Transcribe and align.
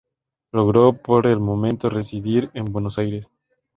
Logró 0.51 0.93
por 0.99 1.27
el 1.27 1.39
momento 1.39 1.87
residir 1.91 2.49
en 2.55 2.65
Buenos 2.73 2.97
Aires. 2.97 3.31